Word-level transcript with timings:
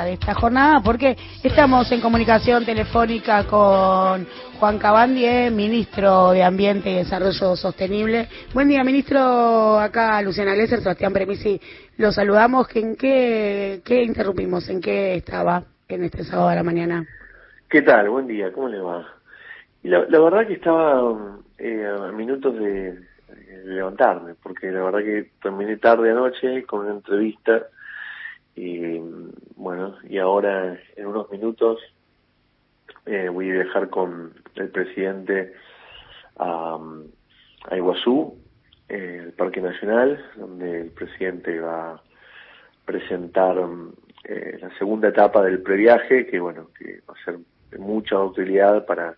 de 0.00 0.14
esta 0.14 0.32
jornada 0.32 0.80
porque 0.82 1.18
estamos 1.44 1.92
en 1.92 2.00
comunicación 2.00 2.64
telefónica 2.64 3.44
con 3.44 4.26
Juan 4.58 4.78
Cabandie, 4.78 5.50
ministro 5.50 6.30
de 6.30 6.42
Ambiente 6.42 6.90
y 6.90 6.94
Desarrollo 6.94 7.54
Sostenible. 7.56 8.26
Buen 8.54 8.68
día, 8.68 8.82
ministro. 8.84 9.78
Acá 9.78 10.22
Luciana 10.22 10.54
Lesser, 10.54 10.80
Sebastián 10.80 11.12
Premisi, 11.12 11.60
lo 11.98 12.10
saludamos. 12.10 12.74
¿En 12.74 12.96
qué, 12.96 13.82
qué 13.84 14.02
interrumpimos? 14.02 14.66
¿En 14.70 14.80
qué 14.80 15.16
estaba 15.16 15.62
en 15.86 16.04
este 16.04 16.24
sábado 16.24 16.48
de 16.48 16.56
la 16.56 16.62
mañana? 16.62 17.04
¿Qué 17.68 17.82
tal? 17.82 18.08
Buen 18.08 18.26
día, 18.26 18.50
¿cómo 18.50 18.68
le 18.68 18.80
va? 18.80 19.06
La, 19.82 20.06
la 20.08 20.20
verdad 20.20 20.46
que 20.46 20.54
estaba 20.54 21.38
eh, 21.58 21.86
a 21.86 22.10
minutos 22.12 22.54
de, 22.54 22.92
de 22.94 23.64
levantarme, 23.66 24.36
porque 24.42 24.70
la 24.70 24.84
verdad 24.84 25.00
que 25.00 25.32
terminé 25.42 25.76
tarde 25.76 26.12
anoche 26.12 26.64
con 26.64 26.80
una 26.80 26.92
entrevista 26.92 27.66
y 28.54 28.98
bueno, 29.56 29.96
y 30.08 30.18
ahora 30.18 30.78
en 30.96 31.06
unos 31.06 31.30
minutos 31.30 31.78
eh, 33.06 33.28
voy 33.28 33.50
a 33.50 33.54
viajar 33.54 33.88
con 33.88 34.32
el 34.56 34.68
presidente 34.68 35.52
a, 36.38 36.78
a 37.68 37.76
Iguazú, 37.76 38.38
eh, 38.88 39.22
el 39.24 39.32
Parque 39.32 39.60
Nacional, 39.60 40.24
donde 40.36 40.82
el 40.82 40.90
presidente 40.90 41.58
va 41.60 41.94
a 41.94 42.02
presentar 42.84 43.56
eh, 44.24 44.58
la 44.60 44.76
segunda 44.78 45.08
etapa 45.08 45.42
del 45.42 45.62
previaje, 45.62 46.26
que 46.26 46.38
bueno, 46.38 46.68
que 46.78 47.00
va 47.08 47.14
a 47.14 47.24
ser 47.24 47.38
de 47.70 47.78
mucha 47.78 48.20
utilidad 48.20 48.84
para 48.86 49.16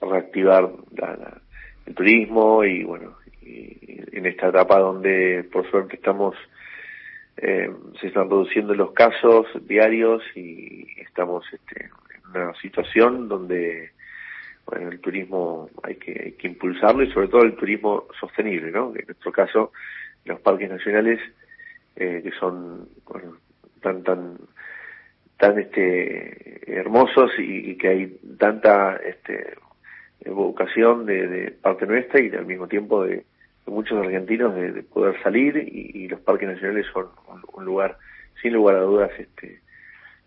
reactivar 0.00 0.70
la, 0.96 1.40
el 1.86 1.94
turismo 1.94 2.64
y 2.64 2.84
bueno, 2.84 3.16
y 3.42 4.00
en 4.12 4.26
esta 4.26 4.48
etapa 4.48 4.78
donde 4.78 5.48
por 5.52 5.68
suerte 5.70 5.96
estamos 5.96 6.36
eh, 7.36 7.70
se 8.00 8.08
están 8.08 8.28
reduciendo 8.28 8.74
los 8.74 8.92
casos 8.92 9.46
diarios 9.66 10.22
y 10.34 10.86
estamos 11.00 11.44
este, 11.52 11.86
en 11.86 12.42
una 12.42 12.54
situación 12.60 13.28
donde 13.28 13.92
bueno, 14.66 14.90
el 14.90 15.00
turismo 15.00 15.68
hay 15.82 15.96
que, 15.96 16.20
hay 16.24 16.32
que 16.32 16.48
impulsarlo 16.48 17.02
y 17.02 17.12
sobre 17.12 17.28
todo 17.28 17.42
el 17.42 17.56
turismo 17.56 18.06
sostenible, 18.20 18.70
¿no? 18.70 18.92
En 18.94 19.06
nuestro 19.06 19.32
caso, 19.32 19.72
los 20.24 20.40
parques 20.40 20.70
nacionales 20.70 21.20
eh, 21.96 22.20
que 22.22 22.30
son 22.32 22.88
bueno, 23.06 23.36
tan 23.80 24.02
tan 24.02 24.38
tan 25.36 25.58
este 25.58 26.78
hermosos 26.80 27.32
y, 27.38 27.70
y 27.72 27.76
que 27.76 27.88
hay 27.88 28.06
tanta 28.38 28.96
este 28.96 29.56
vocación 30.26 31.04
de, 31.06 31.26
de 31.26 31.50
parte 31.50 31.86
nuestra 31.86 32.20
y 32.20 32.30
al 32.30 32.46
mismo 32.46 32.68
tiempo 32.68 33.04
de, 33.04 33.24
muchos 33.66 33.98
argentinos 33.98 34.54
de, 34.54 34.72
de 34.72 34.82
poder 34.82 35.20
salir 35.22 35.56
y, 35.56 36.04
y, 36.04 36.08
los 36.08 36.20
parques 36.20 36.48
nacionales 36.48 36.86
son 36.92 37.06
un, 37.28 37.42
un, 37.52 37.64
lugar, 37.64 37.96
sin 38.40 38.52
lugar 38.52 38.76
a 38.76 38.80
dudas, 38.80 39.10
este, 39.18 39.60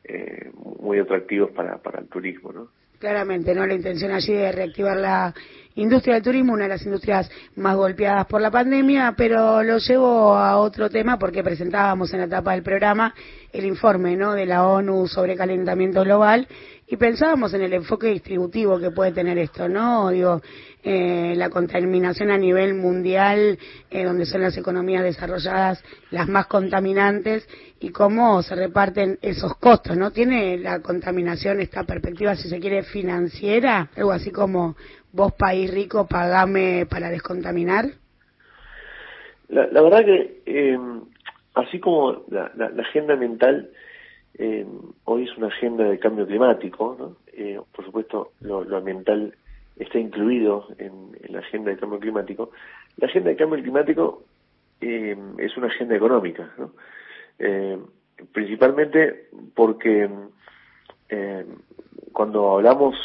eh, 0.05 0.51
muy 0.77 0.99
atractivos 0.99 1.51
para, 1.51 1.77
para 1.77 1.99
el 1.99 2.07
turismo, 2.07 2.51
¿no? 2.51 2.67
Claramente, 2.99 3.53
¿no? 3.53 3.65
La 3.65 3.73
intención 3.73 4.11
allí 4.11 4.33
de 4.33 4.51
reactivar 4.51 4.97
la 4.97 5.33
industria 5.75 6.15
del 6.15 6.23
turismo, 6.23 6.53
una 6.53 6.63
de 6.63 6.69
las 6.69 6.85
industrias 6.85 7.29
más 7.57 7.75
golpeadas 7.75 8.25
por 8.25 8.39
la 8.39 8.49
pandemia, 8.49 9.13
pero 9.17 9.61
lo 9.63 9.77
llevo 9.79 10.35
a 10.35 10.57
otro 10.57 10.89
tema 10.89 11.19
porque 11.19 11.43
presentábamos 11.43 12.13
en 12.13 12.19
la 12.19 12.25
etapa 12.25 12.53
del 12.53 12.63
programa 12.63 13.13
el 13.51 13.65
informe, 13.65 14.15
¿no? 14.15 14.33
De 14.33 14.45
la 14.45 14.65
ONU 14.65 15.07
sobre 15.07 15.35
calentamiento 15.35 16.03
global 16.03 16.47
y 16.87 16.97
pensábamos 16.97 17.53
en 17.53 17.63
el 17.63 17.73
enfoque 17.73 18.07
distributivo 18.07 18.79
que 18.79 18.91
puede 18.91 19.11
tener 19.11 19.37
esto, 19.39 19.67
¿no? 19.67 20.09
Digo, 20.09 20.41
eh, 20.83 21.33
la 21.35 21.49
contaminación 21.49 22.29
a 22.29 22.37
nivel 22.37 22.75
mundial, 22.75 23.57
eh, 23.89 24.03
donde 24.03 24.25
son 24.27 24.41
las 24.41 24.55
economías 24.55 25.03
desarrolladas 25.03 25.83
las 26.11 26.27
más 26.27 26.45
contaminantes 26.45 27.47
y 27.79 27.89
cómo 27.89 28.43
se 28.43 28.55
reparten 28.55 29.17
esos 29.23 29.57
costos, 29.57 29.97
¿no? 29.97 30.11
Tiene 30.11 30.59
la 30.59 30.79
contaminación 30.81 31.59
esta 31.59 31.85
perspectiva, 31.85 32.35
si 32.35 32.49
se 32.49 32.59
quiere, 32.59 32.83
financiera, 32.83 33.89
algo 33.97 34.11
así 34.11 34.31
como 34.31 34.75
vos 35.11 35.33
país 35.33 35.73
rico, 35.73 36.05
pagame 36.05 36.85
para 36.87 37.09
descontaminar. 37.09 37.85
La, 39.49 39.67
la 39.67 39.81
verdad 39.81 40.05
que 40.05 40.41
eh, 40.45 40.77
así 41.55 41.79
como 41.79 42.25
la, 42.29 42.51
la, 42.55 42.69
la 42.69 42.83
agenda 42.83 43.13
ambiental 43.13 43.71
eh, 44.37 44.65
hoy 45.05 45.23
es 45.23 45.37
una 45.37 45.47
agenda 45.47 45.85
de 45.85 45.99
cambio 45.99 46.25
climático. 46.25 47.17
Eh, 47.33 47.59
por 47.71 47.85
supuesto, 47.85 48.31
lo, 48.41 48.61
ambiental 48.75 49.33
está 49.77 49.99
incluido 49.99 50.67
en, 50.77 51.11
la 51.29 51.39
agenda 51.39 51.71
de 51.71 51.77
cambio 51.77 51.99
climático. 51.99 52.51
La 52.97 53.07
agenda 53.07 53.29
de 53.29 53.35
cambio 53.35 53.61
climático 53.61 54.23
eh, 54.81 55.17
es 55.37 55.57
una 55.57 55.67
agenda 55.67 55.95
económica. 55.95 56.49
Eh, 57.39 57.77
principalmente 58.31 59.27
porque 59.53 60.09
cuando 62.13 62.53
hablamos 62.53 62.95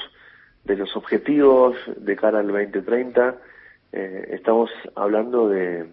de 0.64 0.76
los 0.76 0.96
objetivos 0.96 1.76
de 1.96 2.16
cara 2.16 2.40
al 2.40 2.46
2030, 2.46 3.36
eh, 3.92 4.28
estamos 4.30 4.70
hablando 4.94 5.48
de, 5.48 5.86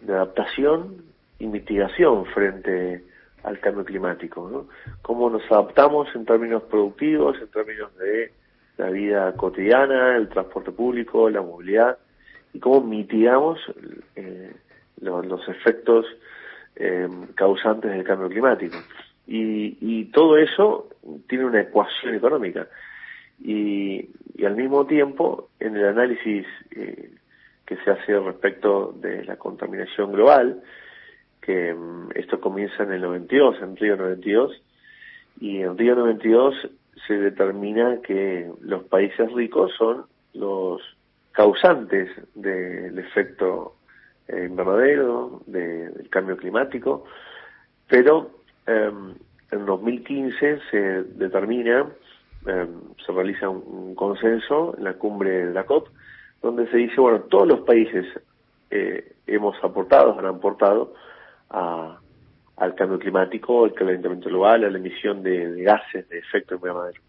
de 0.00 0.12
adaptación 0.12 1.04
y 1.38 1.46
mitigación 1.46 2.26
frente 2.26 3.04
al 3.44 3.60
cambio 3.60 3.84
climático, 3.84 4.48
¿no? 4.50 4.66
Cómo 5.02 5.30
nos 5.30 5.42
adaptamos 5.50 6.08
en 6.14 6.24
términos 6.24 6.62
productivos, 6.64 7.36
en 7.40 7.48
términos 7.48 7.96
de 7.98 8.32
la 8.78 8.90
vida 8.90 9.32
cotidiana, 9.36 10.16
el 10.16 10.28
transporte 10.28 10.72
público, 10.72 11.30
la 11.30 11.42
movilidad, 11.42 11.98
y 12.52 12.58
cómo 12.58 12.80
mitigamos 12.80 13.58
eh, 14.16 14.52
los, 15.00 15.48
efectos 15.48 16.06
eh, 16.76 17.08
causantes 17.34 17.90
del 17.90 18.04
cambio 18.04 18.28
climático. 18.28 18.76
Y, 19.26 19.76
y, 19.80 20.04
todo 20.06 20.36
eso 20.36 20.88
tiene 21.28 21.44
una 21.44 21.62
ecuación 21.62 22.14
económica. 22.14 22.68
Y, 23.42 24.08
y 24.36 24.44
al 24.44 24.56
mismo 24.56 24.86
tiempo, 24.86 25.50
en 25.60 25.76
el 25.76 25.86
análisis 25.86 26.46
eh, 26.72 27.10
que 27.66 27.76
se 27.76 27.90
hace 27.90 28.18
respecto 28.20 28.94
de 29.00 29.24
la 29.24 29.36
contaminación 29.36 30.12
global, 30.12 30.62
que 31.44 31.74
um, 31.74 32.08
esto 32.14 32.40
comienza 32.40 32.82
en 32.82 32.92
el 32.92 33.02
92, 33.02 33.56
en 33.62 33.76
Río 33.76 33.96
92, 33.96 34.62
y 35.40 35.58
en 35.58 35.76
Río 35.76 35.94
92 35.96 36.54
se 37.06 37.14
determina 37.14 38.00
que 38.02 38.50
los 38.60 38.84
países 38.84 39.30
ricos 39.32 39.72
son 39.76 40.06
los 40.32 40.80
causantes 41.32 42.08
del 42.34 42.98
efecto 42.98 43.74
eh, 44.28 44.46
invernadero, 44.48 45.42
de, 45.46 45.90
del 45.90 46.08
cambio 46.08 46.36
climático, 46.36 47.04
pero 47.88 48.30
eh, 48.66 48.90
en 49.50 49.66
2015 49.66 50.60
se 50.70 50.78
determina, 51.02 51.86
eh, 52.46 52.66
se 53.04 53.12
realiza 53.12 53.48
un, 53.48 53.62
un, 53.66 53.94
consenso 53.94 54.74
en 54.78 54.84
la 54.84 54.94
cumbre 54.94 55.46
de 55.46 55.52
la 55.52 55.64
COP, 55.64 55.88
donde 56.40 56.68
se 56.70 56.76
dice, 56.76 57.00
bueno, 57.00 57.20
todos 57.20 57.48
los 57.48 57.60
países 57.60 58.06
eh, 58.70 59.12
hemos 59.26 59.56
aportado, 59.62 60.18
han 60.18 60.26
aportado 60.26 60.94
a, 61.54 62.00
al 62.56 62.74
cambio 62.74 62.98
climático, 62.98 63.64
al 63.64 63.74
calentamiento 63.74 64.28
global, 64.28 64.64
a 64.64 64.70
la 64.70 64.78
emisión 64.78 65.22
de, 65.22 65.52
de 65.52 65.62
gases 65.62 66.08
de 66.08 66.18
efecto 66.18 66.56
invernadero. 66.56 67.00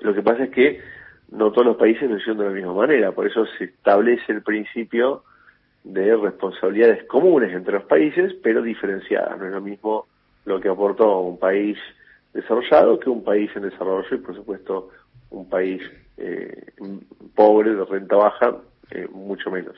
Lo 0.00 0.14
que 0.14 0.22
pasa 0.22 0.44
es 0.44 0.50
que 0.50 0.80
no 1.30 1.50
todos 1.52 1.66
los 1.66 1.76
países 1.76 2.08
lo 2.08 2.16
hicieron 2.16 2.38
de 2.38 2.44
la 2.44 2.50
misma 2.50 2.74
manera, 2.74 3.12
por 3.12 3.26
eso 3.26 3.46
se 3.58 3.64
establece 3.64 4.32
el 4.32 4.42
principio 4.42 5.24
de 5.82 6.16
responsabilidades 6.16 7.04
comunes 7.04 7.52
entre 7.52 7.74
los 7.74 7.84
países, 7.84 8.34
pero 8.42 8.62
diferenciadas. 8.62 9.38
No 9.38 9.46
es 9.46 9.52
lo 9.52 9.60
mismo 9.60 10.06
lo 10.44 10.60
que 10.60 10.68
aportó 10.68 11.20
un 11.20 11.38
país 11.38 11.78
desarrollado 12.32 12.98
que 12.98 13.10
un 13.10 13.22
país 13.22 13.50
en 13.54 13.62
desarrollo 13.62 14.08
y, 14.10 14.18
por 14.18 14.34
supuesto, 14.34 14.90
un 15.30 15.48
país 15.48 15.82
eh, 16.16 16.72
pobre, 17.34 17.74
de 17.74 17.84
renta 17.84 18.16
baja, 18.16 18.56
eh, 18.90 19.08
mucho 19.12 19.50
menos. 19.50 19.76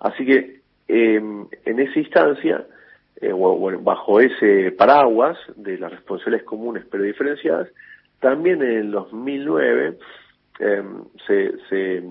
Así 0.00 0.24
que 0.24 0.60
eh, 0.88 1.20
en 1.64 1.80
esa 1.80 1.98
instancia, 1.98 2.64
eh, 3.20 3.32
bueno, 3.32 3.80
bajo 3.80 4.20
ese 4.20 4.72
paraguas 4.72 5.38
de 5.56 5.78
las 5.78 5.90
responsabilidades 5.90 6.46
comunes 6.46 6.84
pero 6.90 7.04
diferenciadas, 7.04 7.68
también 8.20 8.62
en 8.62 8.72
el 8.72 8.90
2009 8.90 9.98
eh, 10.60 10.82
se, 11.26 11.52
se, 11.68 12.02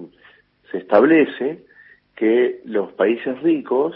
se 0.71 0.77
establece 0.77 1.65
que 2.15 2.62
los 2.65 2.91
países 2.94 3.41
ricos 3.41 3.95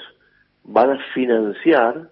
van 0.63 0.91
a 0.91 1.03
financiar 1.13 2.09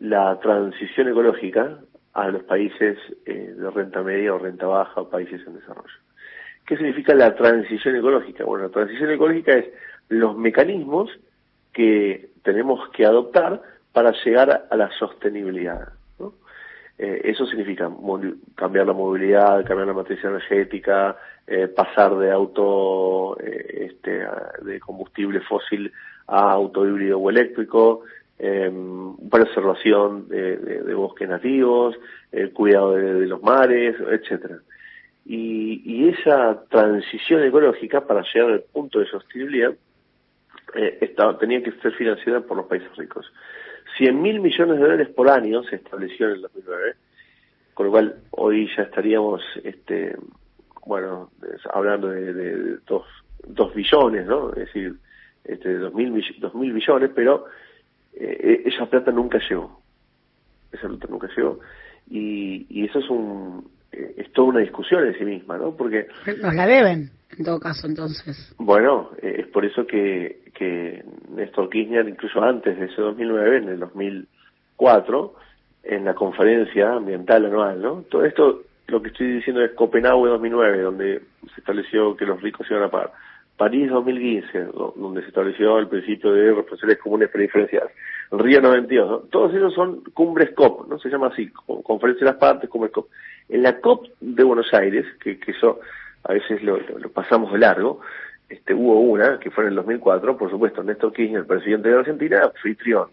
la 0.00 0.38
transición 0.40 1.08
ecológica 1.08 1.78
a 2.14 2.28
los 2.28 2.42
países 2.44 2.98
eh, 3.26 3.54
de 3.56 3.70
renta 3.70 4.02
media 4.02 4.34
o 4.34 4.38
renta 4.38 4.66
baja 4.66 5.02
o 5.02 5.08
países 5.08 5.40
en 5.46 5.54
desarrollo. 5.54 5.94
¿Qué 6.66 6.76
significa 6.76 7.14
la 7.14 7.34
transición 7.36 7.96
ecológica? 7.96 8.44
Bueno, 8.44 8.64
la 8.64 8.70
transición 8.72 9.10
ecológica 9.10 9.52
es 9.52 9.66
los 10.08 10.36
mecanismos 10.36 11.10
que 11.72 12.30
tenemos 12.42 12.88
que 12.90 13.04
adoptar 13.04 13.62
para 13.96 14.12
llegar 14.12 14.66
a 14.68 14.76
la 14.76 14.90
sostenibilidad. 14.90 15.88
Eh, 16.98 17.20
eso 17.24 17.46
significa 17.46 17.90
cambiar 18.54 18.86
la 18.86 18.92
movilidad, 18.92 19.64
cambiar 19.64 19.86
la 19.86 19.94
matriz 19.94 20.22
energética, 20.22 21.16
eh, 21.46 21.66
pasar 21.68 22.14
de 22.18 22.30
auto 22.30 23.40
eh, 23.40 23.88
este, 23.88 24.22
de 24.64 24.80
combustible 24.80 25.40
fósil 25.40 25.90
a 26.26 26.52
auto 26.52 26.86
híbrido 26.86 27.18
o 27.18 27.30
eléctrico, 27.30 28.02
preservación 29.30 30.28
de, 30.28 30.92
bosques 30.94 31.26
nativos, 31.26 31.96
el 32.32 32.52
cuidado 32.52 32.96
de, 32.96 33.26
los 33.26 33.42
mares, 33.42 33.96
etcétera. 33.98 34.58
Y, 35.24 36.10
esa 36.10 36.64
transición 36.68 37.42
ecológica 37.44 38.02
para 38.02 38.22
llegar 38.34 38.50
al 38.50 38.64
punto 38.70 38.98
de 38.98 39.06
sostenibilidad 39.06 39.72
tenía 41.40 41.62
que 41.62 41.72
ser 41.80 41.92
financiada 41.94 42.40
por 42.40 42.58
los 42.58 42.66
países 42.66 42.94
ricos. 42.96 43.32
100 43.96 44.20
mil 44.22 44.40
millones 44.40 44.76
de 44.76 44.82
dólares 44.82 45.08
por 45.08 45.28
año 45.30 45.62
se 45.64 45.76
estableció 45.76 46.28
en 46.28 46.34
el 46.34 46.42
2009, 46.42 46.94
con 47.74 47.86
lo 47.86 47.92
cual 47.92 48.16
hoy 48.30 48.68
ya 48.76 48.84
estaríamos, 48.84 49.42
este, 49.64 50.16
bueno, 50.84 51.30
hablando 51.72 52.08
de, 52.08 52.78
dos, 52.86 53.04
dos 53.46 53.74
billones, 53.74 54.26
¿no? 54.26 54.50
Es 54.50 54.66
decir, 54.66 54.96
este, 55.44 55.78
dos 55.78 55.94
mil, 55.94 56.12
dos 56.38 56.54
mil 56.54 56.72
billones, 56.72 57.10
pero 57.14 57.46
eh, 58.14 58.62
esa 58.66 58.86
plata 58.86 59.10
nunca 59.12 59.38
llegó. 59.48 59.80
Esa 60.72 60.88
plata 60.88 61.06
nunca 61.08 61.28
llegó. 61.36 61.60
Y, 62.08 62.66
y 62.68 62.84
eso 62.84 62.98
es 62.98 63.10
un, 63.10 63.68
es 63.92 64.32
toda 64.32 64.48
una 64.48 64.60
discusión 64.60 65.06
en 65.06 65.18
sí 65.18 65.24
misma, 65.24 65.58
¿no? 65.58 65.76
Porque... 65.76 66.06
Nos 66.42 66.54
la 66.54 66.66
deben, 66.66 67.10
en 67.36 67.44
todo 67.44 67.58
caso, 67.58 67.86
entonces. 67.86 68.54
Bueno, 68.58 69.10
eh, 69.22 69.36
es 69.40 69.46
por 69.48 69.64
eso 69.64 69.86
que, 69.86 70.42
que 70.54 71.04
Néstor 71.30 71.70
Kirchner, 71.70 72.08
incluso 72.08 72.42
antes 72.42 72.78
de 72.78 72.86
ese 72.86 73.00
2009, 73.00 73.56
en 73.58 73.68
el 73.68 73.80
2004, 73.80 75.34
en 75.84 76.04
la 76.04 76.14
conferencia 76.14 76.94
ambiental 76.94 77.46
anual, 77.46 77.80
¿no? 77.80 78.02
Todo 78.10 78.24
esto, 78.24 78.62
lo 78.88 79.02
que 79.02 79.08
estoy 79.08 79.32
diciendo 79.34 79.62
es 79.62 79.72
Copenhague 79.72 80.28
2009, 80.28 80.82
donde 80.82 81.20
se 81.54 81.60
estableció 81.60 82.16
que 82.16 82.26
los 82.26 82.40
ricos 82.40 82.66
iban 82.70 82.84
a 82.84 82.90
pagar. 82.90 83.12
París 83.56 83.88
2015, 83.90 84.68
donde 84.96 85.22
se 85.22 85.28
estableció 85.28 85.78
el 85.78 85.88
principio 85.88 86.32
de 86.32 86.52
responsabilidades 86.52 87.02
comunes 87.02 87.30
preferenciales. 87.30 87.92
Río 88.30 88.60
92, 88.60 89.10
¿no? 89.10 89.18
todos 89.30 89.54
esos 89.54 89.74
son 89.74 90.02
cumbres 90.12 90.50
COP, 90.54 90.88
¿no? 90.88 90.98
Se 90.98 91.08
llama 91.08 91.28
así, 91.28 91.50
conferencia 91.84 92.24
de 92.24 92.32
las 92.32 92.40
partes, 92.40 92.68
cumbres 92.68 92.92
COP. 92.92 93.08
En 93.48 93.62
la 93.62 93.80
COP 93.80 94.08
de 94.20 94.42
Buenos 94.42 94.72
Aires, 94.74 95.06
que, 95.20 95.38
que 95.38 95.52
eso 95.52 95.80
a 96.24 96.32
veces 96.32 96.62
lo, 96.62 96.78
pasamos 97.12 97.52
de 97.52 97.58
largo, 97.58 98.00
este, 98.48 98.74
hubo 98.74 99.00
una, 99.00 99.38
que 99.38 99.50
fue 99.50 99.64
en 99.64 99.70
el 99.70 99.76
2004, 99.76 100.36
por 100.36 100.50
supuesto, 100.50 100.82
Néstor 100.82 101.12
Kirchner, 101.12 101.46
presidente 101.46 101.88
de 101.88 101.98
Argentina, 101.98 102.42
anfitrión. 102.44 103.08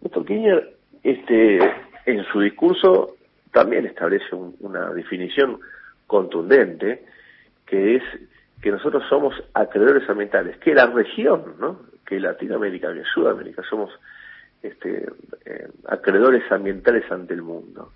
Néstor 0.00 0.24
Kirchner, 0.24 0.74
este, 1.02 1.58
en 2.06 2.24
su 2.32 2.40
discurso 2.40 3.16
también 3.52 3.86
establece 3.86 4.34
una 4.60 4.90
definición 4.90 5.60
contundente, 6.06 7.04
que 7.66 7.96
es 7.96 8.02
que 8.62 8.70
nosotros 8.70 9.02
somos 9.08 9.34
acreedores 9.54 10.08
ambientales, 10.08 10.56
que 10.58 10.74
la 10.74 10.86
región, 10.86 11.54
¿no? 11.58 11.80
que 12.06 12.18
Latinoamérica, 12.20 12.92
que 12.92 13.04
Sudamérica, 13.04 13.62
somos 13.68 13.90
este, 14.62 15.06
eh, 15.44 15.68
acreedores 15.86 16.42
ambientales 16.50 17.10
ante 17.10 17.34
el 17.34 17.42
mundo. 17.42 17.92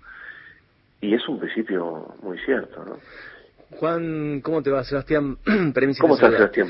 Y 1.01 1.13
es 1.13 1.27
un 1.27 1.39
principio 1.39 2.15
muy 2.21 2.37
cierto, 2.39 2.83
¿no? 2.83 2.97
Juan, 3.71 4.41
¿cómo 4.41 4.61
te 4.61 4.71
va, 4.71 4.83
Sebastián? 4.83 5.37
¿Cómo 5.99 6.15
estás, 6.15 6.33
Sebastián? 6.33 6.69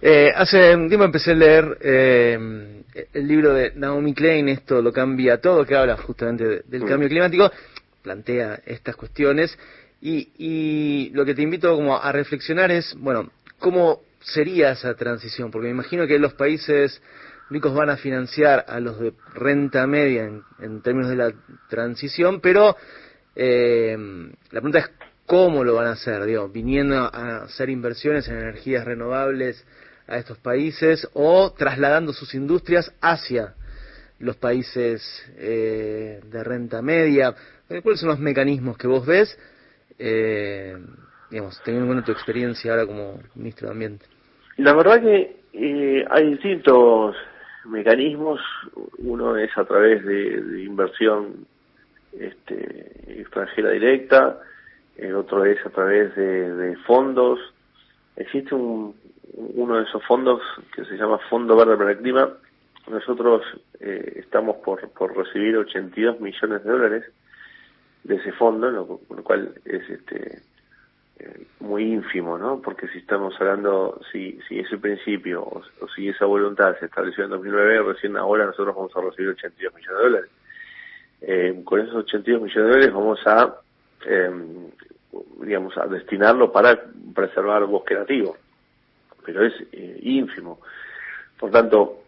Eh, 0.00 0.32
hace 0.34 0.74
un 0.74 0.88
tiempo 0.88 1.04
empecé 1.04 1.32
a 1.32 1.34
leer 1.34 1.78
eh, 1.80 2.82
el 3.12 3.28
libro 3.28 3.52
de 3.52 3.72
Naomi 3.74 4.14
Klein, 4.14 4.48
Esto 4.48 4.80
lo 4.80 4.92
cambia 4.92 5.40
todo, 5.40 5.64
que 5.64 5.76
habla 5.76 5.96
justamente 5.96 6.62
del 6.66 6.84
mm. 6.84 6.88
cambio 6.88 7.08
climático, 7.08 7.50
plantea 8.02 8.60
estas 8.64 8.96
cuestiones, 8.96 9.58
y, 10.00 10.30
y 10.38 11.10
lo 11.14 11.24
que 11.24 11.34
te 11.34 11.42
invito 11.42 11.74
como 11.74 11.96
a 11.96 12.12
reflexionar 12.12 12.70
es, 12.70 12.94
bueno, 12.98 13.30
¿cómo 13.58 14.00
sería 14.20 14.72
esa 14.72 14.94
transición? 14.94 15.50
Porque 15.50 15.66
me 15.66 15.72
imagino 15.72 16.06
que 16.06 16.18
los 16.18 16.34
países 16.34 17.02
ricos 17.50 17.74
van 17.74 17.90
a 17.90 17.96
financiar 17.96 18.64
a 18.68 18.80
los 18.80 18.98
de 18.98 19.12
renta 19.34 19.86
media 19.86 20.30
en, 20.58 20.82
términos 20.82 21.10
de 21.10 21.16
la 21.16 21.32
transición, 21.68 22.40
pero 22.40 22.76
eh, 23.34 23.96
la 24.50 24.60
pregunta 24.60 24.78
es 24.78 24.90
cómo 25.26 25.64
lo 25.64 25.74
van 25.74 25.88
a 25.88 25.92
hacer, 25.92 26.24
digo, 26.24 26.48
viniendo 26.48 26.96
a 26.96 27.44
hacer 27.44 27.70
inversiones 27.70 28.28
en 28.28 28.38
energías 28.38 28.84
renovables 28.84 29.64
a 30.06 30.18
estos 30.18 30.38
países 30.38 31.08
o 31.14 31.52
trasladando 31.52 32.12
sus 32.12 32.34
industrias 32.34 32.92
hacia 33.00 33.54
los 34.18 34.36
países 34.36 35.02
eh, 35.36 36.20
de 36.24 36.44
renta 36.44 36.80
media. 36.80 37.34
¿Cuáles 37.82 38.00
son 38.00 38.10
los 38.10 38.20
mecanismos 38.20 38.78
que 38.78 38.86
vos 38.86 39.04
ves? 39.04 39.36
Eh, 39.98 40.76
digamos, 41.30 41.60
teniendo 41.64 41.86
en 41.86 41.92
cuenta 41.92 42.06
tu 42.06 42.12
experiencia 42.12 42.70
ahora 42.70 42.86
como 42.86 43.20
ministro 43.34 43.68
de 43.68 43.72
Ambiente. 43.72 44.06
La 44.58 44.72
verdad 44.74 45.00
que 45.00 45.36
eh, 45.52 46.04
hay 46.08 46.30
distintos 46.30 47.16
mecanismos. 47.68 48.40
Uno 48.98 49.36
es 49.36 49.56
a 49.56 49.64
través 49.64 50.04
de, 50.04 50.62
inversión 50.64 51.46
este, 52.12 53.20
extranjera 53.20 53.70
directa, 53.70 54.40
el 54.96 55.14
otro 55.14 55.44
es 55.44 55.64
a 55.64 55.70
través 55.70 56.14
de, 56.16 56.76
fondos. 56.86 57.38
Existe 58.16 58.54
un, 58.54 58.94
uno 59.34 59.76
de 59.76 59.84
esos 59.84 60.02
fondos 60.04 60.40
que 60.74 60.84
se 60.84 60.96
llama 60.96 61.18
Fondo 61.30 61.56
Verde 61.56 61.76
para 61.76 61.90
el 61.92 61.98
Clima. 61.98 62.30
Nosotros 62.88 63.42
eh, 63.80 64.20
estamos 64.20 64.56
por, 64.56 64.88
por 64.90 65.16
recibir 65.16 65.56
82 65.56 66.20
millones 66.20 66.64
de 66.64 66.70
dólares 66.70 67.04
de 68.04 68.14
ese 68.14 68.32
fondo, 68.32 68.70
lo, 68.70 69.00
lo 69.14 69.24
cual 69.24 69.52
es 69.64 69.90
este 69.90 70.42
eh, 71.18 71.46
muy 71.60 71.84
ínfimo, 71.94 72.36
¿no? 72.36 72.60
Porque 72.60 72.88
si 72.88 72.98
estamos 72.98 73.34
hablando, 73.40 74.00
si, 74.12 74.38
si 74.46 74.58
ese 74.58 74.76
principio 74.76 75.42
o, 75.42 75.62
si 75.94 76.08
esa 76.08 76.26
voluntad 76.26 76.78
se 76.78 76.86
estableció 76.86 77.24
en 77.24 77.30
2009, 77.30 77.92
recién 77.94 78.16
ahora 78.16 78.46
nosotros 78.46 78.74
vamos 78.74 78.96
a 78.96 79.00
recibir 79.00 79.30
82 79.30 79.74
millones 79.74 79.96
de 79.96 80.02
dólares. 80.04 80.30
Eh, 81.22 81.62
con 81.64 81.80
esos 81.80 81.94
82 81.96 82.42
millones 82.42 82.54
de 82.54 82.70
dólares 82.70 82.92
vamos 82.92 83.26
a, 83.26 83.56
eh, 84.06 84.30
digamos, 85.40 85.76
a 85.78 85.86
destinarlo 85.86 86.52
para 86.52 86.78
preservar 87.14 87.64
bosque 87.64 87.94
nativo, 87.94 88.36
pero 89.24 89.44
es 89.44 89.54
ínfimo. 89.72 90.60
Por 91.38 91.50
tanto, 91.50 92.02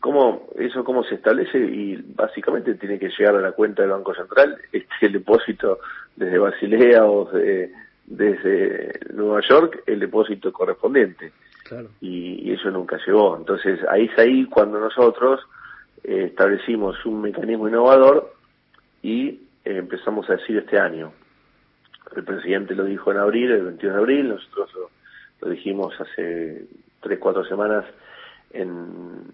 ¿cómo, 0.00 0.48
eso 0.56 0.84
cómo 0.84 1.04
se 1.04 1.16
establece? 1.16 1.58
Y 1.58 1.96
básicamente 2.14 2.74
tiene 2.74 2.98
que 2.98 3.10
llegar 3.10 3.36
a 3.36 3.40
la 3.40 3.52
cuenta 3.52 3.82
del 3.82 3.92
Banco 3.92 4.14
Central, 4.14 4.58
este 4.72 5.06
el 5.06 5.12
depósito 5.12 5.78
desde 6.16 6.38
Basilea 6.38 7.04
o 7.06 7.30
desde 8.06 8.92
Nueva 9.14 9.40
York 9.48 9.82
el 9.86 10.00
depósito 10.00 10.52
correspondiente. 10.52 11.32
Y, 12.00 12.52
eso 12.52 12.70
nunca 12.70 12.98
llegó. 13.06 13.36
Entonces 13.36 13.80
ahí 13.88 14.04
es 14.04 14.18
ahí 14.18 14.44
cuando 14.46 14.78
nosotros 14.78 15.40
eh, 16.04 16.24
establecimos 16.28 17.04
un 17.06 17.22
mecanismo 17.22 17.68
innovador 17.68 18.34
y 19.02 19.28
eh, 19.28 19.38
empezamos 19.64 20.28
a 20.28 20.34
decir 20.34 20.58
este 20.58 20.78
año. 20.78 21.12
El 22.14 22.24
presidente 22.24 22.74
lo 22.74 22.84
dijo 22.84 23.10
en 23.10 23.18
abril, 23.18 23.50
el 23.52 23.64
21 23.64 23.94
de 23.94 24.00
abril, 24.00 24.28
nosotros 24.28 24.70
lo, 25.40 25.48
dijimos 25.48 25.94
hace 25.98 26.66
tres, 27.00 27.18
cuatro 27.18 27.44
semanas 27.44 27.84
en, 28.52 29.32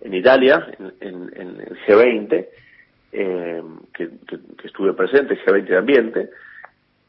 en 0.00 0.14
Italia, 0.14 0.66
en, 0.78 1.30
en 1.34 1.60
el 1.60 1.78
G20, 1.86 2.46
eh, 3.12 3.62
que, 3.94 4.10
estuve 4.64 4.92
presente, 4.92 5.38
G20 5.44 5.66
de 5.66 5.76
Ambiente, 5.76 6.30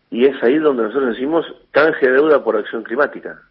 y 0.09 0.25
es 0.25 0.41
ahí 0.43 0.57
donde 0.57 0.83
nosotros 0.83 1.13
decimos 1.13 1.45
canje 1.71 2.07
de 2.07 2.13
deuda 2.13 2.43
por 2.43 2.55
acción 2.55 2.83
climática. 2.83 3.41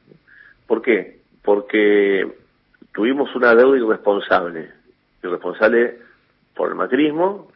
¿Por 0.67 0.83
qué? 0.83 1.21
Porque 1.43 2.27
tuvimos 2.93 3.35
una 3.37 3.55
deuda 3.55 3.77
irresponsable, 3.77 4.71
irresponsable 5.23 5.99
por 6.55 6.71
el 6.71 6.75
macrismo, 6.75 7.53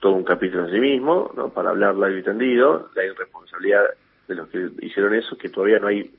todo 0.00 0.12
un 0.12 0.24
capítulo 0.24 0.66
en 0.66 0.72
sí 0.72 0.78
mismo, 0.78 1.32
¿no? 1.34 1.48
para 1.48 1.70
hablar 1.70 1.96
largo 1.96 2.18
y 2.18 2.22
tendido, 2.22 2.90
la 2.94 3.04
irresponsabilidad 3.04 3.84
de 4.28 4.34
los 4.34 4.48
que 4.48 4.68
hicieron 4.82 5.14
eso, 5.14 5.36
que 5.36 5.48
todavía 5.48 5.78
no 5.78 5.88
hay 5.88 6.14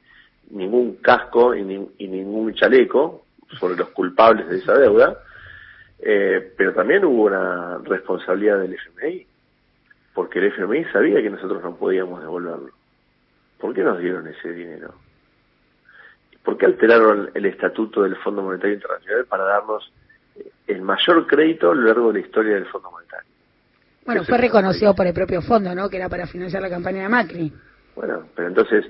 ningún 0.49 0.95
casco 0.95 1.55
y 1.55 1.63
ningún 1.63 2.53
chaleco 2.55 3.26
sobre 3.59 3.75
los 3.75 3.89
culpables 3.89 4.47
de 4.49 4.57
esa 4.57 4.73
deuda, 4.73 5.17
eh, 5.99 6.53
pero 6.57 6.73
también 6.73 7.05
hubo 7.05 7.23
una 7.25 7.79
responsabilidad 7.79 8.59
del 8.59 8.73
FMI, 8.73 9.25
porque 10.13 10.39
el 10.39 10.45
FMI 10.45 10.85
sabía 10.85 11.21
que 11.21 11.29
nosotros 11.29 11.63
no 11.63 11.75
podíamos 11.75 12.21
devolverlo. 12.21 12.71
¿Por 13.59 13.73
qué 13.73 13.83
nos 13.83 13.99
dieron 13.99 14.27
ese 14.27 14.51
dinero? 14.53 14.93
¿Por 16.43 16.57
qué 16.57 16.65
alteraron 16.65 17.31
el 17.33 17.45
estatuto 17.45 18.03
del 18.03 18.15
Fondo 18.17 18.41
Monetario 18.41 18.75
Internacional 18.75 19.25
para 19.25 19.43
darnos 19.43 19.91
el 20.67 20.81
mayor 20.81 21.25
crédito 21.27 21.71
a 21.71 21.75
lo 21.75 21.81
largo 21.81 22.07
de 22.07 22.19
la 22.19 22.25
historia 22.25 22.55
del 22.55 22.65
Fondo 22.67 22.91
Monetario? 22.91 23.29
Bueno, 24.05 24.23
fue 24.23 24.37
reconocido 24.37 24.95
por 24.95 25.05
el 25.05 25.13
propio 25.13 25.41
fondo, 25.41 25.75
¿no? 25.75 25.89
Que 25.89 25.97
era 25.97 26.07
para 26.07 26.25
financiar 26.27 26.61
la 26.61 26.69
campaña 26.69 27.03
de 27.03 27.09
Macri. 27.09 27.51
Bueno, 27.93 28.29
pero 28.35 28.47
entonces, 28.47 28.85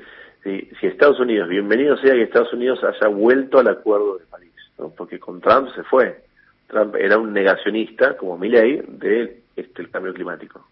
si, 0.79 0.87
Estados 0.87 1.19
Unidos, 1.19 1.49
bienvenido 1.49 1.97
sea 1.97 2.13
que 2.13 2.23
Estados 2.23 2.53
Unidos 2.53 2.79
haya 2.83 3.07
vuelto 3.09 3.59
al 3.59 3.67
Acuerdo 3.67 4.17
de 4.17 4.25
París. 4.25 4.53
Porque 4.95 5.19
con 5.19 5.41
Trump 5.41 5.69
se 5.75 5.83
fue. 5.83 6.23
Trump 6.67 6.95
era 6.95 7.17
un 7.17 7.33
negacionista, 7.33 8.15
como 8.15 8.37
Milley, 8.37 8.81
del 8.87 9.41
este, 9.55 9.87
cambio 9.89 10.13
climático. 10.13 10.65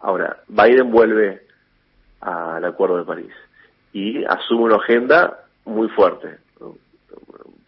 Ahora, 0.00 0.38
Biden 0.48 0.90
vuelve 0.90 1.42
al 2.20 2.64
Acuerdo 2.64 2.98
de 2.98 3.04
París 3.04 3.32
y 3.92 4.24
asume 4.24 4.64
una 4.64 4.76
agenda 4.76 5.44
muy 5.64 5.88
fuerte. 5.90 6.38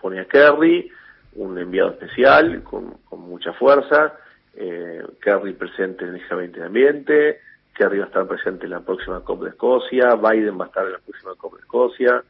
Pone 0.01 0.21
a 0.21 0.25
Kerry, 0.25 0.91
un 1.35 1.59
enviado 1.59 1.91
especial 1.91 2.63
con, 2.65 2.99
mucha 3.11 3.53
fuerza, 3.53 4.15
eh, 4.55 5.03
Kerry 5.21 5.53
presente 5.53 6.05
en 6.05 6.17
el 6.17 6.29
G20 6.29 6.51
de 6.53 6.65
Ambiente, 6.65 7.41
Kerry 7.81 7.99
va 7.99 8.05
a 8.05 8.09
estar 8.09 8.27
presente 8.27 8.67
en 8.67 8.73
la 8.73 8.81
próxima 8.81 9.21
COP 9.21 9.45
de 9.45 9.49
Escocia, 9.51 10.15
Biden 10.15 10.61
va 10.61 10.67
a 10.67 10.69
estar 10.69 10.85
en 10.85 10.93
la 10.93 10.99
próxima 10.99 11.35
COP 11.35 11.55
de 11.55 11.61
Escocia, 11.61 12.23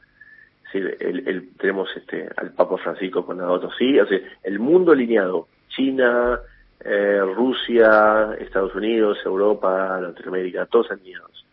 tenemos 1.59 1.89
este, 1.97 2.29
al 2.37 2.53
Papa 2.53 2.77
Francisco 2.79 3.27
con 3.27 3.41
otros 3.41 3.75
sí, 3.77 3.99
el 4.45 4.59
mundo 4.61 4.93
alineado, 4.93 5.49
China, 5.69 6.39
eh, 6.79 7.21
Rusia, 7.35 8.37
Estados 8.39 8.77
Unidos, 8.77 9.19
Europa, 9.25 10.01
Latinoamérica, 10.01 10.67
todos 10.67 10.93
alineados. 10.93 11.45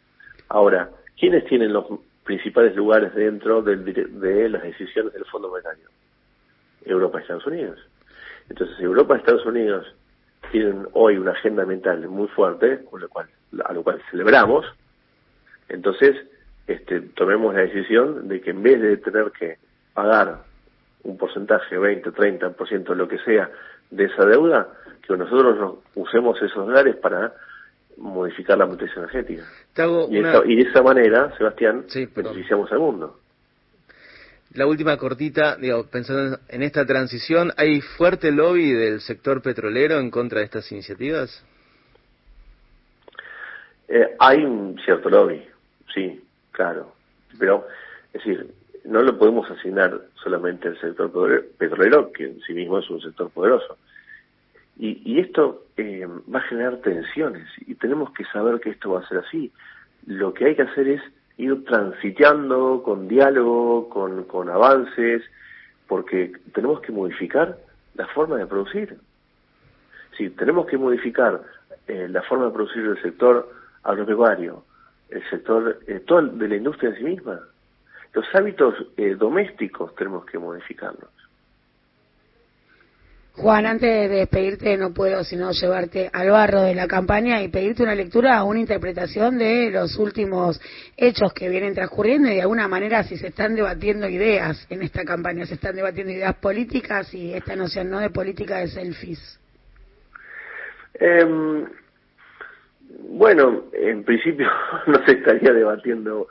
Ahora, 0.49 0.91
¿quiénes 1.19 1.45
tienen 1.45 1.73
los 1.73 1.85
principales 2.23 2.75
lugares 2.75 3.15
dentro 3.15 3.63
de 3.63 4.47
las 4.47 4.61
decisiones 4.61 5.11
del 5.13 5.25
Fondo 5.25 5.49
Monetario? 5.49 5.89
Europa 6.85 7.17
y 7.17 7.21
Estados 7.23 7.47
Unidos. 7.47 7.79
Entonces, 8.47 8.79
Europa 8.79 9.15
y 9.15 9.17
Estados 9.17 9.45
Unidos 9.47 9.91
tienen 10.51 10.87
hoy 10.93 11.17
una 11.17 11.31
agenda 11.31 11.65
mental 11.65 12.07
muy 12.07 12.27
fuerte, 12.27 12.85
con 12.85 13.01
lo 13.01 13.09
cual, 13.09 13.27
a 13.63 13.73
lo 13.73 13.83
cual 13.83 14.01
celebramos. 14.11 14.65
Entonces, 15.69 16.15
este, 16.67 17.01
tomemos 17.01 17.53
la 17.53 17.61
decisión 17.61 18.27
de 18.27 18.41
que 18.41 18.51
en 18.51 18.63
vez 18.63 18.81
de 18.81 18.97
tener 18.97 19.31
que 19.31 19.57
pagar 19.93 20.43
un 21.03 21.17
porcentaje, 21.17 21.77
20, 21.77 22.11
30%, 22.11 22.95
lo 22.95 23.07
que 23.07 23.17
sea, 23.19 23.49
de 23.89 24.05
esa 24.05 24.25
deuda, 24.25 24.67
que 25.01 25.15
nosotros 25.15 25.79
usemos 25.95 26.41
esos 26.41 26.65
dólares 26.65 26.97
para 26.97 27.33
modificar 27.97 28.57
la 28.57 28.65
matriz 28.65 28.91
energética. 28.95 29.43
Y, 30.09 30.55
de 30.55 30.69
esa 30.69 30.81
manera, 30.81 31.35
Sebastián, 31.37 31.85
beneficiamos 32.15 32.71
al 32.71 32.79
mundo. 32.79 33.19
La 34.53 34.65
última 34.65 34.97
cortita, 34.97 35.55
digo, 35.57 35.85
pensando 35.89 36.39
en 36.47 36.63
esta 36.63 36.85
transición, 36.85 37.51
¿hay 37.57 37.81
fuerte 37.81 38.31
lobby 38.31 38.71
del 38.71 39.01
sector 39.01 39.41
petrolero 39.41 39.99
en 39.99 40.09
contra 40.09 40.39
de 40.39 40.45
estas 40.45 40.71
iniciativas? 40.71 41.45
Eh, 43.87 44.15
hay 44.19 44.43
un 44.43 44.79
cierto 44.83 45.09
lobby, 45.09 45.41
sí, 45.93 46.21
claro. 46.51 46.93
Pero, 47.39 47.67
es 48.13 48.23
decir, 48.23 48.53
no 48.85 49.01
lo 49.01 49.17
podemos 49.17 49.49
asignar 49.51 50.01
solamente 50.15 50.67
al 50.67 50.79
sector 50.79 51.11
petrolero, 51.57 52.11
que 52.11 52.25
en 52.25 52.41
sí 52.41 52.53
mismo 52.53 52.79
es 52.79 52.89
un 52.89 53.01
sector 53.01 53.29
poderoso. 53.29 53.77
Y, 54.79 55.01
y 55.05 55.19
esto 55.19 55.65
eh, 55.77 56.07
va 56.33 56.39
a 56.39 56.43
generar 56.43 56.77
tensiones 56.77 57.47
y 57.65 57.75
tenemos 57.75 58.11
que 58.11 58.25
saber 58.25 58.59
que 58.59 58.69
esto 58.69 58.91
va 58.91 58.99
a 58.99 59.07
ser 59.07 59.19
así. 59.19 59.51
Lo 60.05 60.33
que 60.33 60.45
hay 60.45 60.55
que 60.55 60.61
hacer 60.63 60.87
es 60.87 61.01
ir 61.37 61.65
transiteando 61.65 62.81
con 62.83 63.07
diálogo, 63.07 63.89
con, 63.89 64.23
con 64.25 64.49
avances, 64.49 65.23
porque 65.87 66.31
tenemos 66.53 66.81
que 66.81 66.91
modificar 66.91 67.57
la 67.95 68.07
forma 68.07 68.37
de 68.37 68.45
producir. 68.45 68.97
Sí, 70.17 70.29
tenemos 70.31 70.67
que 70.67 70.77
modificar 70.77 71.41
eh, 71.87 72.07
la 72.09 72.21
forma 72.23 72.45
de 72.45 72.51
producir 72.51 72.87
del 72.87 73.01
sector 73.01 73.56
agropecuario, 73.87 74.63
el 75.09 75.27
sector 75.29 75.79
eh, 75.87 76.01
todo 76.05 76.21
de 76.21 76.47
la 76.47 76.55
industria 76.57 76.89
en 76.89 76.95
sí 76.97 77.03
misma. 77.03 77.39
Los 78.13 78.25
hábitos 78.35 78.75
eh, 78.97 79.15
domésticos 79.15 79.95
tenemos 79.95 80.25
que 80.25 80.37
modificarlos. 80.37 81.09
Juan, 83.33 83.67
antes 83.67 84.09
de 84.09 84.15
despedirte, 84.15 84.75
no 84.77 84.95
puedo 84.95 85.23
sino 85.23 85.51
llevarte 85.51 86.09
al 86.11 86.31
barro 86.31 86.63
de 86.63 86.73
la 86.73 86.87
campaña 86.87 87.39
y 87.43 87.49
pedirte 87.49 87.83
una 87.83 87.93
lectura, 87.93 88.43
una 88.43 88.59
interpretación 88.59 89.37
de 89.37 89.69
los 89.69 89.95
últimos 89.97 90.59
hechos 90.97 91.33
que 91.33 91.47
vienen 91.47 91.75
transcurriendo 91.75 92.29
y 92.29 92.35
de 92.35 92.41
alguna 92.41 92.67
manera 92.67 93.03
si 93.03 93.15
se 93.15 93.27
están 93.27 93.53
debatiendo 93.53 94.09
ideas 94.09 94.65
en 94.71 94.81
esta 94.81 95.05
campaña, 95.05 95.45
se 95.45 95.53
están 95.53 95.75
debatiendo 95.75 96.11
ideas 96.11 96.33
políticas 96.37 97.13
y 97.13 97.31
esta 97.31 97.55
noción 97.55 97.91
no 97.91 97.99
de 97.99 98.09
política 98.09 98.57
de 98.57 98.69
selfies. 98.69 99.39
Em, 100.95 101.67
bueno, 102.99 103.63
en 103.73 104.03
principio 104.03 104.47
no 104.87 105.05
se 105.05 105.13
estaría 105.13 105.53
debatiendo 105.53 106.27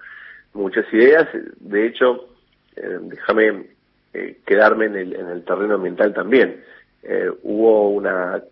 muchas 0.55 0.85
ideas. 0.93 1.29
De 1.61 1.87
hecho, 1.87 2.29
eh, 2.77 2.99
déjame 3.03 3.77
eh, 4.19 4.39
quedarme 4.47 4.87
en 4.87 4.97
el, 4.97 5.15
en 5.15 5.29
el 5.29 5.45
terreno 5.45 5.75
ambiental 5.75 6.15
también 6.15 6.65
eh, 7.03 7.31
hubo 7.43 7.91
una 7.91 8.43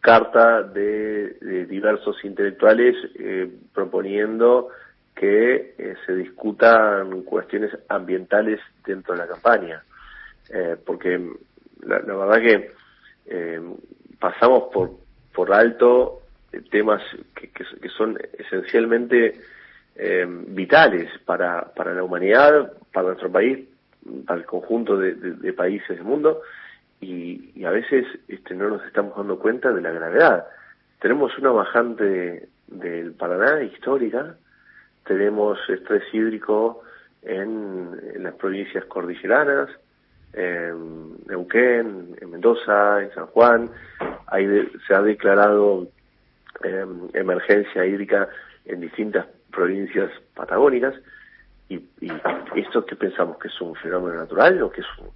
carta 0.00 0.64
de, 0.64 1.66
diversos 1.66 2.16
intelectuales 2.24 2.96
eh, 3.20 3.48
proponiendo 3.72 4.70
que 5.14 5.94
se 6.04 6.16
discutan 6.16 7.22
cuestiones 7.22 7.70
ambientales 7.88 8.58
dentro 8.84 9.14
de 9.14 9.20
la 9.20 9.28
campaña, 9.28 9.84
porque 10.84 11.20
la, 11.82 11.98
verdad 12.00 12.40
que 12.40 12.70
pasamos 14.18 14.72
por, 14.72 14.90
por 15.32 15.52
alto 15.52 16.21
temas 16.70 17.02
que, 17.34 17.48
que, 17.48 17.88
son 17.96 18.18
esencialmente 18.38 19.40
vitales 20.48 21.10
para, 21.26 21.72
para 21.74 21.94
la 21.94 22.02
humanidad, 22.02 22.72
para 22.92 23.08
nuestro 23.08 23.30
país, 23.30 23.68
para 24.26 24.40
el 24.40 24.46
conjunto 24.46 24.96
de, 24.96 25.52
países 25.52 25.88
del 25.88 26.04
mundo, 26.04 26.42
y, 27.00 27.64
a 27.64 27.70
veces 27.70 28.06
este, 28.28 28.54
no 28.54 28.68
nos 28.68 28.84
estamos 28.86 29.16
dando 29.16 29.38
cuenta 29.38 29.72
de 29.72 29.80
la 29.80 29.90
gravedad. 29.90 30.46
Tenemos 31.00 31.36
una 31.38 31.50
bajante 31.50 32.48
del 32.68 33.12
Paraná 33.12 33.62
histórica, 33.62 34.36
tenemos 35.04 35.58
estrés 35.68 36.02
hídrico 36.12 36.82
en, 37.22 38.22
las 38.22 38.34
provincias 38.34 38.84
cordilleranas, 38.86 39.68
en 40.32 41.16
Neuquén, 41.26 42.16
en 42.20 42.30
Mendoza, 42.30 43.02
en 43.02 43.12
San 43.14 43.26
Juan, 43.26 43.70
ahí 44.26 44.46
se 44.86 44.94
ha 44.94 45.02
declarado 45.02 45.88
em, 46.64 47.08
emergencia 47.14 47.84
hídrica 47.86 48.28
en 48.64 48.80
distintas 48.80 49.26
provincias 49.50 50.10
patagónicas, 50.34 50.94
y, 51.68 51.76
y 52.00 52.12
esto 52.56 52.84
que 52.84 52.96
pensamos 52.96 53.38
que 53.38 53.48
es 53.48 53.60
un 53.60 53.74
fenómeno 53.76 54.16
natural 54.16 54.62
o 54.62 54.70
que 54.70 54.82
es 54.82 54.86
un, 54.98 55.08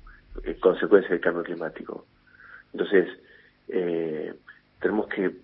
eh, 0.45 0.57
consecuencia 0.61 1.11
del 1.11 1.21
cambio 1.21 1.43
climático. 1.43 2.07
Entonces, 2.73 3.09
eh, 3.69 4.35
tenemos 4.81 5.07
que, 5.09 5.35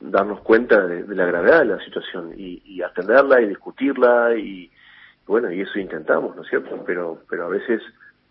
darnos 0.00 0.40
cuenta 0.40 0.86
de, 0.86 1.14
la 1.14 1.26
gravedad 1.26 1.60
de 1.60 1.66
la 1.66 1.84
situación 1.84 2.32
y, 2.36 2.80
atenderla 2.82 3.40
y 3.42 3.48
discutirla 3.48 4.34
y 4.36 4.70
bueno, 5.26 5.52
y 5.52 5.60
eso 5.60 5.78
intentamos, 5.78 6.34
¿no 6.34 6.42
es 6.42 6.48
cierto? 6.48 6.82
Pero, 6.86 7.22
pero 7.28 7.44
a 7.44 7.48
veces 7.48 7.82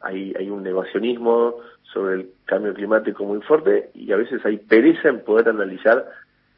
hay, 0.02 0.34
hay 0.38 0.50
un 0.50 0.64
negacionismo 0.64 1.56
sobre 1.84 2.16
el 2.16 2.30
cambio 2.46 2.74
climático 2.74 3.24
muy 3.24 3.42
fuerte 3.42 3.92
y 3.94 4.12
a 4.12 4.18
veces 4.18 4.44
hay 4.44 4.58
pereza 4.58 5.10
en 5.10 5.24
poder 5.24 5.48
analizar 5.50 6.06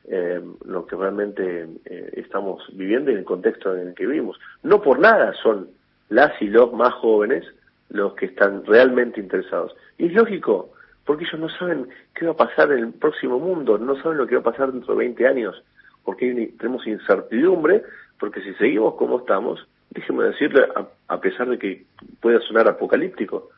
eh, 0.05 0.41
lo 0.65 0.85
que 0.85 0.95
realmente 0.95 1.67
estamos 2.13 2.63
viviendo 2.73 3.11
y 3.11 3.15
el 3.15 3.23
contexto 3.23 3.75
en 3.75 3.89
el 3.89 3.93
que 3.93 4.07
vivimos. 4.07 4.39
No 4.63 4.81
por 4.81 4.99
nada 4.99 5.33
son 5.41 5.69
las 6.09 6.39
y 6.41 6.47
los 6.47 6.73
más 6.73 6.93
jóvenes 6.95 7.45
los 7.89 8.13
que 8.13 8.25
están 8.25 8.65
realmente 8.65 9.19
interesados. 9.19 9.75
Y 9.97 10.07
es 10.07 10.13
lógico, 10.13 10.71
porque 11.05 11.25
ellos 11.25 11.39
no 11.39 11.49
saben 11.49 11.89
qué 12.15 12.25
va 12.25 12.31
a 12.31 12.37
pasar 12.37 12.71
en 12.71 12.79
el 12.79 12.93
próximo 12.93 13.39
mundo, 13.39 13.77
no 13.77 13.95
saben 14.01 14.17
lo 14.17 14.27
que 14.27 14.35
va 14.35 14.41
a 14.41 14.51
pasar 14.51 14.71
dentro 14.71 14.93
de 14.93 14.99
20 14.99 15.27
años, 15.27 15.63
porque 16.03 16.53
tenemos 16.57 16.85
incertidumbre, 16.87 17.83
porque 18.19 18.41
si 18.41 18.53
seguimos 18.55 18.95
como 18.95 19.19
estamos, 19.19 19.67
déjeme 19.89 20.23
decirle, 20.25 20.67
a, 21.07 21.19
pesar 21.19 21.49
de 21.49 21.59
que 21.59 21.85
pueda 22.21 22.39
sonar 22.41 22.67
apocalíptico, 22.67 23.49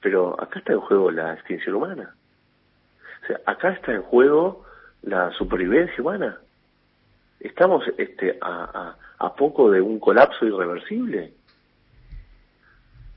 pero 0.00 0.40
acá 0.40 0.58
está 0.58 0.72
en 0.72 0.80
juego 0.80 1.10
la 1.10 1.34
extinción 1.34 1.76
humana. 1.76 2.14
O 3.22 3.26
sea, 3.26 3.40
acá 3.46 3.70
está 3.70 3.92
en 3.92 4.02
juego 4.02 4.64
la 5.02 5.30
supervivencia 5.32 5.94
humana. 6.00 6.38
Estamos 7.40 7.84
este, 7.98 8.38
a, 8.40 8.96
a, 9.18 9.26
a 9.26 9.34
poco 9.34 9.70
de 9.70 9.80
un 9.80 9.98
colapso 9.98 10.44
irreversible. 10.44 11.32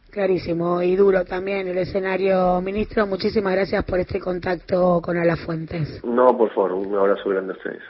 Clarísimo 0.09 0.81
y 0.81 0.95
duro 0.95 1.25
también 1.25 1.67
el 1.67 1.77
escenario, 1.77 2.61
ministro. 2.61 3.05
Muchísimas 3.05 3.53
gracias 3.53 3.83
por 3.83 3.99
este 3.99 4.19
contacto 4.19 5.01
con 5.01 5.17
Alafuentes. 5.17 6.01
No, 6.05 6.37
por 6.37 6.49
favor, 6.53 6.71
un 6.71 6.95
abrazo 6.95 7.29
grande 7.29 7.53
a 7.53 7.57
ustedes. 7.57 7.83